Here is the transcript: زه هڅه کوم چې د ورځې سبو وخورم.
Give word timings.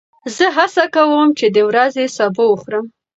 زه 0.35 0.45
هڅه 0.57 0.83
کوم 0.95 1.27
چې 1.39 1.45
د 1.55 1.57
ورځې 1.69 2.05
سبو 2.17 2.43
وخورم. 2.49 2.85